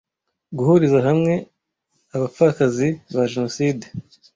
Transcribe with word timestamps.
Guhuriza 0.57 0.99
hamwe 1.07 1.33
abapfakazi 2.15 2.87
ba 3.15 3.23
Jenoside 3.31 3.85